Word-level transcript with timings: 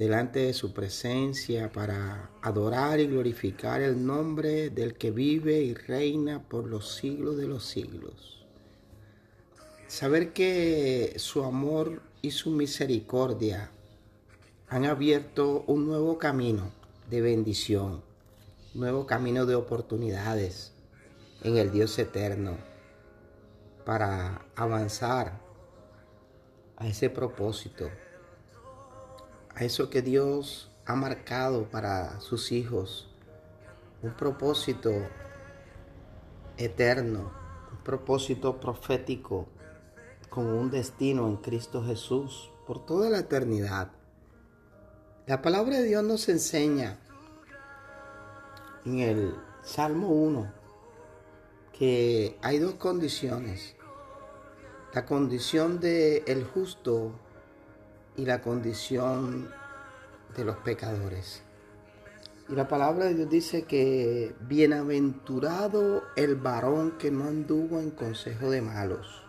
delante 0.00 0.38
de 0.38 0.54
su 0.54 0.72
presencia 0.72 1.70
para 1.70 2.30
adorar 2.40 3.00
y 3.00 3.06
glorificar 3.06 3.82
el 3.82 4.06
nombre 4.06 4.70
del 4.70 4.94
que 4.94 5.10
vive 5.10 5.60
y 5.60 5.74
reina 5.74 6.42
por 6.42 6.66
los 6.66 6.94
siglos 6.94 7.36
de 7.36 7.46
los 7.46 7.66
siglos. 7.66 8.46
Saber 9.88 10.32
que 10.32 11.12
su 11.18 11.44
amor 11.44 12.00
y 12.22 12.30
su 12.30 12.50
misericordia 12.50 13.72
han 14.68 14.86
abierto 14.86 15.64
un 15.66 15.86
nuevo 15.86 16.16
camino 16.16 16.72
de 17.10 17.20
bendición, 17.20 18.02
nuevo 18.72 19.06
camino 19.06 19.44
de 19.44 19.54
oportunidades 19.54 20.72
en 21.42 21.58
el 21.58 21.72
Dios 21.72 21.98
eterno 21.98 22.56
para 23.84 24.46
avanzar 24.56 25.42
a 26.78 26.86
ese 26.86 27.10
propósito 27.10 27.90
a 29.60 29.64
eso 29.64 29.90
que 29.90 30.00
Dios 30.00 30.70
ha 30.86 30.94
marcado 30.94 31.64
para 31.64 32.18
sus 32.20 32.50
hijos, 32.50 33.10
un 34.00 34.16
propósito 34.16 34.90
eterno, 36.56 37.30
un 37.70 37.84
propósito 37.84 38.58
profético, 38.58 39.48
con 40.30 40.46
un 40.46 40.70
destino 40.70 41.26
en 41.26 41.36
Cristo 41.36 41.84
Jesús 41.84 42.50
por 42.66 42.86
toda 42.86 43.10
la 43.10 43.18
eternidad. 43.18 43.90
La 45.26 45.42
palabra 45.42 45.76
de 45.76 45.84
Dios 45.84 46.04
nos 46.04 46.30
enseña 46.30 46.98
en 48.86 49.00
el 49.00 49.34
Salmo 49.62 50.08
1 50.08 50.54
que 51.78 52.38
hay 52.40 52.60
dos 52.60 52.76
condiciones. 52.76 53.76
La 54.94 55.04
condición 55.04 55.80
del 55.80 56.22
el 56.26 56.44
justo 56.44 57.12
y 58.16 58.24
la 58.24 58.40
condición 58.40 59.50
de 60.36 60.44
los 60.44 60.56
pecadores. 60.58 61.42
Y 62.48 62.54
la 62.54 62.66
palabra 62.66 63.06
de 63.06 63.14
Dios 63.14 63.30
dice 63.30 63.62
que 63.62 64.34
bienaventurado 64.40 66.02
el 66.16 66.34
varón 66.34 66.98
que 66.98 67.10
no 67.10 67.24
anduvo 67.24 67.78
en 67.78 67.90
consejo 67.90 68.50
de 68.50 68.60
malos, 68.60 69.22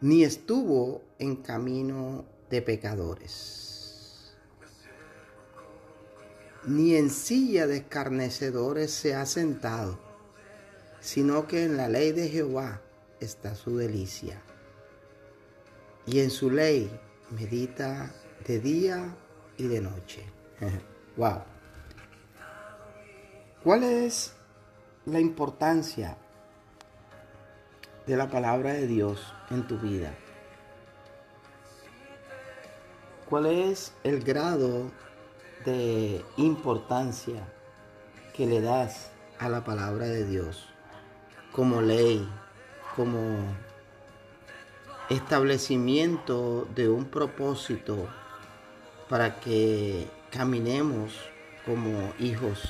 ni 0.00 0.24
estuvo 0.24 1.02
en 1.18 1.36
camino 1.36 2.24
de 2.50 2.60
pecadores, 2.60 4.34
ni 6.64 6.96
en 6.96 7.10
silla 7.10 7.66
de 7.66 7.78
escarnecedores 7.78 8.90
se 8.90 9.14
ha 9.14 9.26
sentado, 9.26 10.00
sino 11.00 11.46
que 11.46 11.64
en 11.64 11.76
la 11.76 11.88
ley 11.88 12.12
de 12.12 12.28
Jehová 12.28 12.82
está 13.20 13.54
su 13.54 13.76
delicia 13.76 14.42
y 16.06 16.20
en 16.20 16.30
su 16.30 16.50
ley 16.50 16.90
medita 17.30 18.10
de 18.46 18.58
día 18.58 19.14
y 19.56 19.66
de 19.68 19.80
noche. 19.80 20.24
wow. 21.16 21.42
¿Cuál 23.62 23.84
es 23.84 24.34
la 25.06 25.20
importancia 25.20 26.16
de 28.06 28.16
la 28.16 28.28
palabra 28.28 28.72
de 28.72 28.86
Dios 28.86 29.32
en 29.50 29.66
tu 29.66 29.78
vida? 29.78 30.12
¿Cuál 33.28 33.46
es 33.46 33.94
el 34.02 34.22
grado 34.22 34.90
de 35.64 36.24
importancia 36.36 37.48
que 38.34 38.46
le 38.46 38.60
das 38.60 39.10
a 39.38 39.48
la 39.48 39.64
palabra 39.64 40.06
de 40.06 40.26
Dios 40.26 40.68
como 41.52 41.80
ley, 41.80 42.28
como 42.96 43.20
establecimiento 45.08 46.66
de 46.74 46.88
un 46.88 47.06
propósito 47.06 48.08
para 49.08 49.40
que 49.40 50.08
caminemos 50.30 51.12
como 51.66 52.12
hijos 52.18 52.60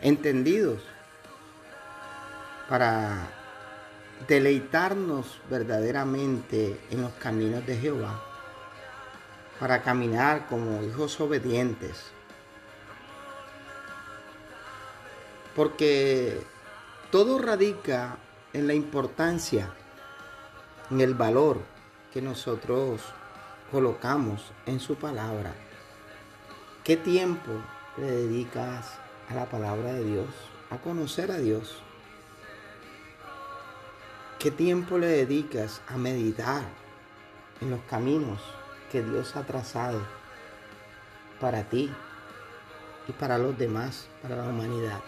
entendidos, 0.00 0.82
para 2.68 3.28
deleitarnos 4.26 5.40
verdaderamente 5.48 6.80
en 6.90 7.02
los 7.02 7.12
caminos 7.12 7.64
de 7.66 7.76
Jehová, 7.76 8.22
para 9.60 9.82
caminar 9.82 10.46
como 10.48 10.82
hijos 10.82 11.20
obedientes. 11.20 12.06
Porque 15.54 16.40
todo 17.10 17.38
radica 17.38 18.16
en 18.52 18.66
la 18.66 18.74
importancia 18.74 19.72
en 20.92 21.00
el 21.00 21.14
valor 21.14 21.58
que 22.12 22.20
nosotros 22.20 23.00
colocamos 23.70 24.52
en 24.66 24.78
su 24.78 24.96
palabra. 24.96 25.54
¿Qué 26.84 26.98
tiempo 26.98 27.50
le 27.96 28.10
dedicas 28.10 28.98
a 29.30 29.34
la 29.34 29.46
palabra 29.46 29.94
de 29.94 30.04
Dios, 30.04 30.28
a 30.68 30.76
conocer 30.76 31.30
a 31.30 31.38
Dios? 31.38 31.82
¿Qué 34.38 34.50
tiempo 34.50 34.98
le 34.98 35.06
dedicas 35.06 35.80
a 35.88 35.96
meditar 35.96 36.62
en 37.62 37.70
los 37.70 37.80
caminos 37.88 38.42
que 38.90 39.02
Dios 39.02 39.34
ha 39.34 39.46
trazado 39.46 40.02
para 41.40 41.62
ti 41.70 41.90
y 43.08 43.12
para 43.12 43.38
los 43.38 43.56
demás, 43.56 44.08
para 44.20 44.36
la 44.36 44.42
humanidad? 44.42 45.00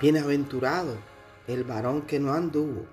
Bienaventurado 0.00 0.96
el 1.48 1.64
varón 1.64 2.02
que 2.02 2.20
no 2.20 2.34
anduvo 2.34 2.84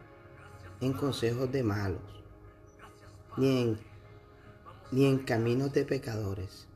en 0.80 0.94
consejos 0.94 1.52
de 1.52 1.62
malos, 1.62 2.24
ni 3.36 3.62
en, 3.62 3.80
ni 4.92 5.06
en 5.06 5.20
caminos 5.20 5.74
de 5.74 5.84
pecadores. 5.84 6.68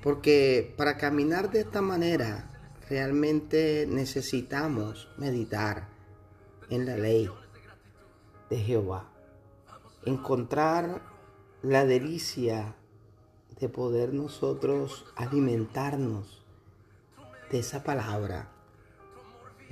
Porque 0.00 0.72
para 0.76 0.96
caminar 0.96 1.50
de 1.50 1.60
esta 1.60 1.82
manera 1.82 2.48
realmente 2.88 3.86
necesitamos 3.88 5.08
meditar 5.18 5.88
en 6.70 6.86
la 6.86 6.96
ley 6.96 7.28
de 8.50 8.58
Jehová, 8.58 9.10
encontrar 10.04 11.02
la 11.62 11.84
delicia 11.84 12.76
de 13.58 13.68
poder 13.68 14.14
nosotros 14.14 15.06
alimentarnos 15.16 16.44
de 17.50 17.58
esa 17.58 17.82
palabra 17.82 18.51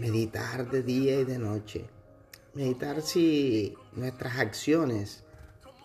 meditar 0.00 0.70
de 0.70 0.82
día 0.82 1.20
y 1.20 1.24
de 1.24 1.38
noche. 1.38 1.84
Meditar 2.54 3.02
si 3.02 3.76
nuestras 3.92 4.38
acciones 4.38 5.24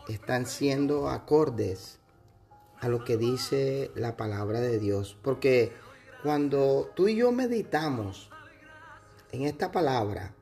están 0.07 0.45
siendo 0.45 1.09
acordes 1.09 1.99
a 2.79 2.87
lo 2.87 3.03
que 3.03 3.17
dice 3.17 3.91
la 3.93 4.15
palabra 4.15 4.61
de 4.61 4.79
Dios. 4.79 5.17
Porque 5.21 5.73
cuando 6.23 6.91
tú 6.95 7.09
y 7.09 7.17
yo 7.17 7.33
meditamos 7.33 8.29
en 9.33 9.41
esta 9.41 9.73
palabra, 9.73 10.33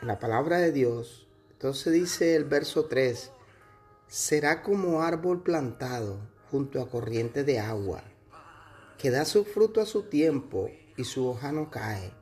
en 0.00 0.06
la 0.06 0.20
palabra 0.20 0.58
de 0.58 0.70
Dios, 0.70 1.26
entonces 1.50 1.92
dice 1.92 2.36
el 2.36 2.44
verso 2.44 2.84
3, 2.84 3.32
será 4.06 4.62
como 4.62 5.02
árbol 5.02 5.42
plantado 5.42 6.20
junto 6.48 6.80
a 6.80 6.88
corriente 6.88 7.42
de 7.42 7.58
agua, 7.58 8.04
que 8.98 9.10
da 9.10 9.24
su 9.24 9.44
fruto 9.44 9.80
a 9.80 9.86
su 9.86 10.04
tiempo 10.04 10.70
y 10.96 11.02
su 11.02 11.26
hoja 11.26 11.50
no 11.50 11.68
cae 11.68 12.21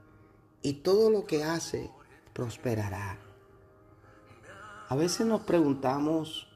y 0.63 0.75
todo 0.75 1.11
lo 1.11 1.27
que 1.27 1.45
hace 1.45 1.91
prosperará. 2.33 3.19
A 4.89 4.97
veces 4.97 5.27
nos 5.27 5.43
preguntamos 5.43 6.49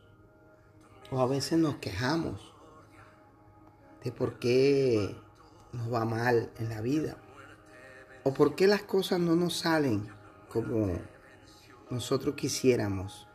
o 1.10 1.20
a 1.20 1.26
veces 1.26 1.58
nos 1.58 1.76
quejamos 1.76 2.52
de 4.02 4.12
por 4.12 4.38
qué 4.38 5.16
nos 5.72 5.92
va 5.92 6.04
mal 6.04 6.50
en 6.58 6.68
la 6.68 6.80
vida 6.80 7.16
o 8.24 8.34
por 8.34 8.54
qué 8.54 8.66
las 8.66 8.82
cosas 8.82 9.20
no 9.20 9.36
nos 9.36 9.58
salen 9.58 10.08
como 10.48 10.98
nosotros 11.90 12.34
quisiéramos 12.34 13.28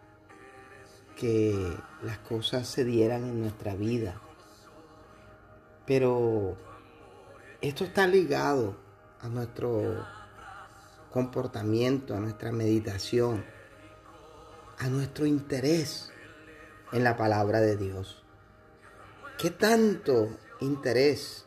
que 1.15 1.77
las 2.01 2.17
cosas 2.19 2.67
se 2.67 2.85
dieran 2.85 3.23
en 3.25 3.41
nuestra 3.41 3.75
vida. 3.75 4.21
Pero 5.85 6.55
esto 7.61 7.83
está 7.83 8.07
ligado 8.07 8.77
a 9.21 9.27
nuestro 9.27 10.05
comportamiento, 11.11 12.15
a 12.15 12.19
nuestra 12.19 12.51
meditación, 12.51 13.43
a 14.77 14.87
nuestro 14.87 15.25
interés 15.25 16.11
en 16.91 17.03
la 17.03 17.17
palabra 17.17 17.59
de 17.59 17.75
Dios. 17.75 18.23
¿Qué 19.37 19.49
tanto 19.51 20.29
interés 20.59 21.45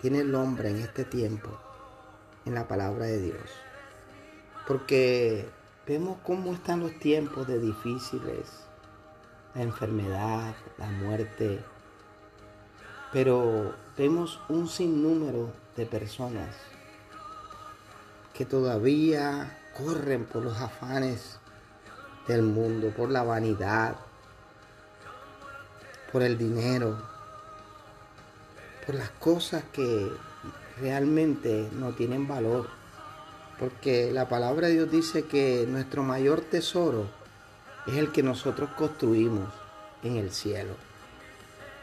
tiene 0.00 0.20
el 0.20 0.34
hombre 0.34 0.70
en 0.70 0.78
este 0.78 1.04
tiempo 1.04 1.50
en 2.44 2.54
la 2.54 2.68
palabra 2.68 3.06
de 3.06 3.20
Dios? 3.20 3.50
Porque 4.66 5.48
vemos 5.86 6.18
cómo 6.24 6.52
están 6.52 6.80
los 6.80 6.98
tiempos 6.98 7.46
de 7.46 7.60
difíciles, 7.60 8.48
la 9.54 9.62
enfermedad, 9.62 10.54
la 10.78 10.90
muerte, 10.90 11.60
pero 13.12 13.74
vemos 13.96 14.40
un 14.48 14.68
sinnúmero 14.68 15.52
de 15.76 15.86
personas 15.86 16.73
que 18.34 18.44
todavía 18.44 19.58
corren 19.76 20.24
por 20.24 20.42
los 20.42 20.60
afanes 20.60 21.38
del 22.26 22.42
mundo, 22.42 22.92
por 22.96 23.10
la 23.10 23.22
vanidad, 23.22 23.96
por 26.12 26.22
el 26.22 26.36
dinero, 26.36 26.96
por 28.84 28.96
las 28.96 29.10
cosas 29.10 29.64
que 29.72 30.10
realmente 30.80 31.68
no 31.72 31.92
tienen 31.92 32.26
valor. 32.26 32.68
Porque 33.58 34.10
la 34.12 34.28
palabra 34.28 34.66
de 34.66 34.74
Dios 34.74 34.90
dice 34.90 35.24
que 35.24 35.64
nuestro 35.68 36.02
mayor 36.02 36.40
tesoro 36.40 37.08
es 37.86 37.94
el 37.94 38.10
que 38.10 38.22
nosotros 38.22 38.70
construimos 38.76 39.48
en 40.02 40.16
el 40.16 40.32
cielo. 40.32 40.74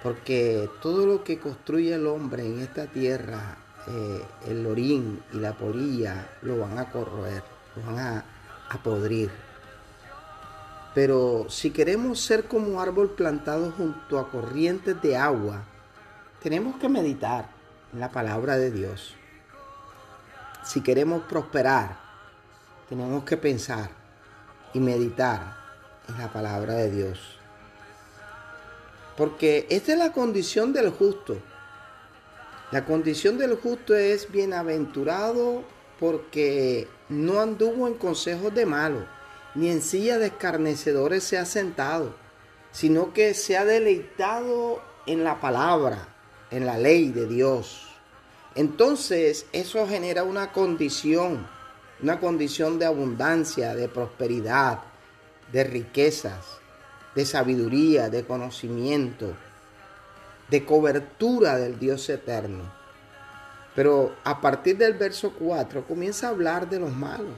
Porque 0.03 0.69
todo 0.81 1.05
lo 1.05 1.23
que 1.23 1.39
construye 1.39 1.93
el 1.93 2.07
hombre 2.07 2.45
en 2.45 2.59
esta 2.59 2.87
tierra, 2.87 3.57
eh, 3.87 4.25
el 4.47 4.65
orín 4.65 5.23
y 5.33 5.37
la 5.37 5.53
polilla, 5.53 6.29
lo 6.41 6.59
van 6.59 6.77
a 6.77 6.89
corroer, 6.91 7.43
lo 7.75 7.85
van 7.85 7.99
a, 7.99 8.25
a 8.69 8.77
podrir. 8.83 9.31
Pero 10.93 11.45
si 11.49 11.71
queremos 11.71 12.19
ser 12.19 12.45
como 12.45 12.81
árbol 12.81 13.11
plantado 13.11 13.71
junto 13.71 14.19
a 14.19 14.29
corrientes 14.29 15.01
de 15.01 15.15
agua, 15.15 15.63
tenemos 16.41 16.75
que 16.77 16.89
meditar 16.89 17.49
en 17.93 17.99
la 17.99 18.09
palabra 18.09 18.57
de 18.57 18.71
Dios. 18.71 19.15
Si 20.63 20.81
queremos 20.81 21.23
prosperar, 21.23 21.97
tenemos 22.89 23.23
que 23.23 23.37
pensar 23.37 23.89
y 24.73 24.79
meditar 24.79 25.55
en 26.07 26.17
la 26.17 26.31
palabra 26.31 26.73
de 26.73 26.91
Dios. 26.91 27.37
Porque 29.17 29.67
esta 29.69 29.93
es 29.93 29.97
la 29.97 30.11
condición 30.11 30.73
del 30.73 30.89
justo. 30.91 31.37
La 32.71 32.85
condición 32.85 33.37
del 33.37 33.55
justo 33.55 33.93
es 33.95 34.31
bienaventurado 34.31 35.63
porque 35.99 36.87
no 37.09 37.41
anduvo 37.41 37.85
en 37.85 37.95
consejos 37.95 38.55
de 38.55 38.65
malos, 38.65 39.03
ni 39.55 39.69
en 39.69 39.81
silla 39.81 40.17
de 40.17 40.27
escarnecedores 40.27 41.25
se 41.25 41.37
ha 41.37 41.45
sentado, 41.45 42.15
sino 42.71 43.11
que 43.11 43.33
se 43.33 43.57
ha 43.57 43.65
deleitado 43.65 44.81
en 45.05 45.25
la 45.25 45.41
palabra, 45.41 46.07
en 46.49 46.65
la 46.65 46.77
ley 46.77 47.11
de 47.11 47.27
Dios. 47.27 47.89
Entonces 48.55 49.45
eso 49.51 49.85
genera 49.85 50.23
una 50.23 50.53
condición, 50.53 51.45
una 52.01 52.21
condición 52.21 52.79
de 52.79 52.85
abundancia, 52.85 53.75
de 53.75 53.89
prosperidad, 53.89 54.79
de 55.51 55.65
riquezas, 55.65 56.45
de 57.15 57.25
sabiduría, 57.25 58.09
de 58.09 58.23
conocimiento, 58.23 59.33
de 60.51 60.65
cobertura 60.65 61.55
del 61.55 61.79
Dios 61.79 62.09
eterno. 62.09 62.71
Pero 63.73 64.13
a 64.25 64.41
partir 64.41 64.77
del 64.77 64.93
verso 64.95 65.33
4 65.39 65.87
comienza 65.87 66.27
a 66.27 66.31
hablar 66.31 66.69
de 66.69 66.79
los 66.79 66.91
malos. 66.91 67.35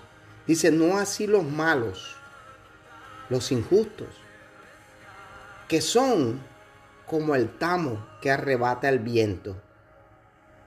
Dice, 0.48 0.72
no 0.72 0.98
así 0.98 1.28
los 1.28 1.44
malos, 1.44 2.18
los 3.30 3.52
injustos, 3.52 4.10
que 5.68 5.80
son 5.80 6.42
como 7.06 7.36
el 7.36 7.56
tamo 7.58 8.06
que 8.20 8.32
arrebata 8.32 8.90
el 8.90 9.00
viento. 9.00 9.56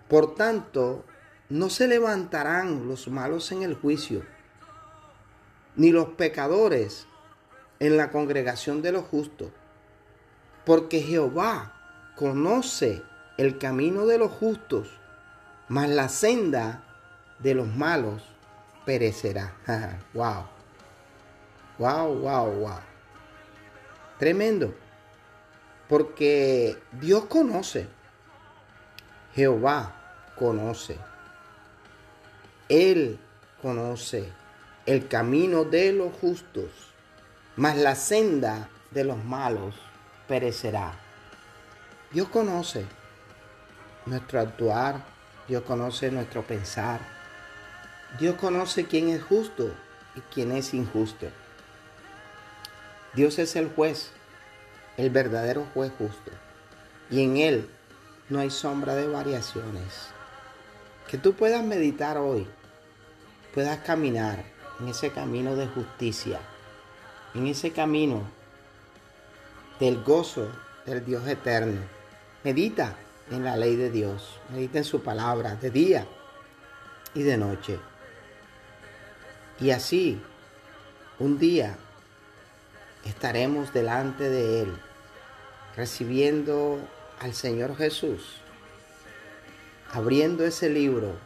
Por 0.08 0.36
tanto, 0.36 1.04
no 1.48 1.68
se 1.68 1.88
levantarán 1.88 2.86
los 2.86 3.08
malos 3.08 3.50
en 3.50 3.62
el 3.62 3.74
juicio, 3.74 4.22
ni 5.74 5.90
los 5.90 6.10
pecadores 6.10 7.08
en 7.80 7.96
la 7.96 8.10
congregación 8.10 8.82
de 8.82 8.92
los 8.92 9.04
justos, 9.04 9.50
porque 10.64 11.00
Jehová 11.00 11.75
conoce 12.16 13.02
el 13.36 13.58
camino 13.58 14.06
de 14.06 14.18
los 14.18 14.32
justos, 14.32 14.88
mas 15.68 15.88
la 15.90 16.08
senda 16.08 16.82
de 17.38 17.54
los 17.54 17.68
malos 17.68 18.22
perecerá. 18.84 19.54
wow. 20.14 20.46
Wow, 21.78 22.14
wow, 22.14 22.50
wow. 22.50 22.80
Tremendo. 24.18 24.74
Porque 25.88 26.78
Dios 26.92 27.26
conoce. 27.26 27.86
Jehová 29.34 29.94
conoce. 30.36 30.96
Él 32.68 33.18
conoce 33.60 34.32
el 34.86 35.06
camino 35.08 35.64
de 35.64 35.92
los 35.92 36.12
justos, 36.14 36.70
mas 37.56 37.76
la 37.76 37.94
senda 37.94 38.68
de 38.90 39.04
los 39.04 39.22
malos 39.22 39.74
perecerá. 40.26 41.05
Dios 42.12 42.28
conoce 42.28 42.86
nuestro 44.06 44.40
actuar, 44.40 45.04
Dios 45.48 45.62
conoce 45.64 46.10
nuestro 46.10 46.42
pensar, 46.42 47.00
Dios 48.20 48.36
conoce 48.36 48.86
quién 48.86 49.08
es 49.08 49.22
justo 49.22 49.74
y 50.14 50.20
quién 50.32 50.52
es 50.52 50.72
injusto. 50.72 51.26
Dios 53.14 53.38
es 53.38 53.56
el 53.56 53.68
juez, 53.68 54.10
el 54.96 55.10
verdadero 55.10 55.66
juez 55.74 55.92
justo. 55.98 56.30
Y 57.10 57.24
en 57.24 57.36
Él 57.38 57.70
no 58.28 58.38
hay 58.38 58.50
sombra 58.50 58.94
de 58.94 59.08
variaciones. 59.08 60.08
Que 61.08 61.18
tú 61.18 61.34
puedas 61.34 61.64
meditar 61.64 62.18
hoy, 62.18 62.46
puedas 63.54 63.78
caminar 63.78 64.44
en 64.80 64.88
ese 64.88 65.10
camino 65.10 65.56
de 65.56 65.66
justicia, 65.66 66.40
en 67.34 67.46
ese 67.48 67.72
camino 67.72 68.22
del 69.80 70.02
gozo 70.02 70.48
del 70.84 71.04
Dios 71.04 71.26
eterno. 71.26 71.95
Medita 72.46 72.94
en 73.32 73.42
la 73.42 73.56
ley 73.56 73.74
de 73.74 73.90
Dios, 73.90 74.38
medita 74.50 74.78
en 74.78 74.84
su 74.84 75.02
palabra 75.02 75.56
de 75.56 75.68
día 75.68 76.06
y 77.12 77.24
de 77.24 77.36
noche. 77.36 77.80
Y 79.58 79.72
así, 79.72 80.22
un 81.18 81.40
día 81.40 81.76
estaremos 83.04 83.72
delante 83.72 84.30
de 84.30 84.62
Él, 84.62 84.78
recibiendo 85.74 86.78
al 87.18 87.34
Señor 87.34 87.76
Jesús, 87.76 88.36
abriendo 89.92 90.44
ese 90.44 90.70
libro, 90.70 91.16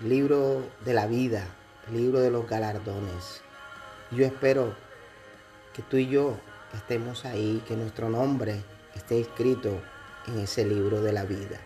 libro 0.00 0.68
de 0.84 0.92
la 0.92 1.06
vida, 1.06 1.46
libro 1.92 2.18
de 2.18 2.32
los 2.32 2.48
galardones. 2.48 3.42
Yo 4.10 4.26
espero 4.26 4.74
que 5.72 5.82
tú 5.82 5.98
y 5.98 6.08
yo 6.08 6.36
estemos 6.74 7.26
ahí, 7.26 7.62
que 7.68 7.76
nuestro 7.76 8.08
nombre 8.08 8.60
esté 8.96 9.20
escrito 9.20 9.80
en 10.26 10.40
ese 10.40 10.64
libro 10.64 11.00
de 11.00 11.12
la 11.12 11.24
vida. 11.24 11.58